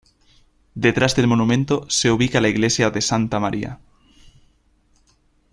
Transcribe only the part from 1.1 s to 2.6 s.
del monumento se ubica la